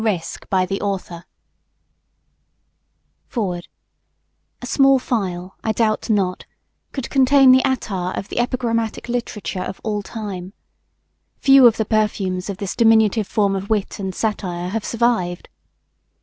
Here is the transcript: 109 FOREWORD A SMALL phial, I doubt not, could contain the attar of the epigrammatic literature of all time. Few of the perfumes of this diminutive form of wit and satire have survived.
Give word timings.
109 0.01 1.21
FOREWORD 3.27 3.67
A 4.59 4.65
SMALL 4.65 4.97
phial, 4.97 5.55
I 5.63 5.71
doubt 5.73 6.09
not, 6.09 6.47
could 6.91 7.11
contain 7.11 7.51
the 7.51 7.61
attar 7.63 8.11
of 8.15 8.27
the 8.29 8.39
epigrammatic 8.39 9.07
literature 9.09 9.61
of 9.61 9.79
all 9.83 10.01
time. 10.01 10.53
Few 11.37 11.67
of 11.67 11.77
the 11.77 11.85
perfumes 11.85 12.49
of 12.49 12.57
this 12.57 12.75
diminutive 12.75 13.27
form 13.27 13.55
of 13.55 13.69
wit 13.69 13.99
and 13.99 14.15
satire 14.15 14.69
have 14.69 14.83
survived. 14.83 15.49